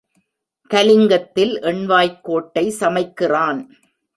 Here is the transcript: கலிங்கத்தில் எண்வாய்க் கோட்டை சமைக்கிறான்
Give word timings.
கலிங்கத்தில் 0.69 1.53
எண்வாய்க் 1.61 2.21
கோட்டை 2.21 2.65
சமைக்கிறான் 2.79 3.61